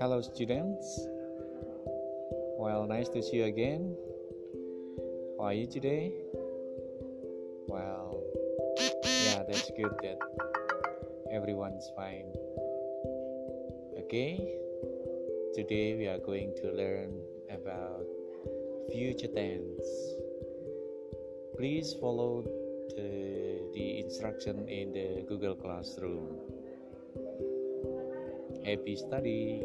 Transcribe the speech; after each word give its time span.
Hello, 0.00 0.20
students. 0.20 1.06
Well, 2.58 2.84
nice 2.86 3.08
to 3.10 3.22
see 3.22 3.36
you 3.36 3.44
again. 3.44 3.96
How 5.38 5.46
are 5.46 5.52
you 5.54 5.66
today? 5.66 6.12
Well, 7.68 8.20
yeah, 9.04 9.44
that's 9.48 9.70
good 9.70 9.94
that 10.02 10.18
everyone's 11.32 11.88
fine. 11.94 12.26
Okay, 13.98 14.58
today 15.54 15.94
we 15.96 16.08
are 16.08 16.18
going 16.18 16.54
to 16.62 16.72
learn 16.72 17.14
about 17.50 18.04
future 18.90 19.28
tense. 19.28 19.86
Please 21.56 21.94
follow 22.00 22.42
the, 22.96 23.70
the 23.72 24.00
instruction 24.00 24.68
in 24.68 24.92
the 24.92 25.22
Google 25.28 25.54
Classroom. 25.54 26.40
Happy 28.64 28.96
study! 28.96 29.60